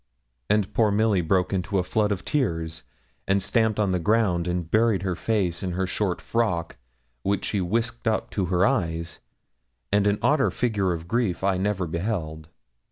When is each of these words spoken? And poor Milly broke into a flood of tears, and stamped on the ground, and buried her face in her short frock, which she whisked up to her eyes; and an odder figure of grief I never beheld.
And 0.49 0.73
poor 0.73 0.89
Milly 0.89 1.21
broke 1.21 1.53
into 1.53 1.77
a 1.77 1.83
flood 1.83 2.11
of 2.11 2.25
tears, 2.25 2.85
and 3.27 3.39
stamped 3.39 3.79
on 3.79 3.91
the 3.91 3.99
ground, 3.99 4.47
and 4.47 4.65
buried 4.67 5.03
her 5.03 5.13
face 5.15 5.61
in 5.61 5.73
her 5.73 5.85
short 5.85 6.19
frock, 6.19 6.77
which 7.21 7.45
she 7.45 7.61
whisked 7.61 8.07
up 8.07 8.31
to 8.31 8.45
her 8.45 8.65
eyes; 8.65 9.19
and 9.91 10.07
an 10.07 10.17
odder 10.23 10.49
figure 10.49 10.91
of 10.91 11.07
grief 11.07 11.43
I 11.43 11.57
never 11.57 11.85
beheld. 11.85 12.49